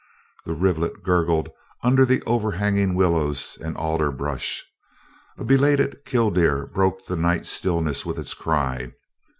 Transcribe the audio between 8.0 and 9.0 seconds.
with its cry.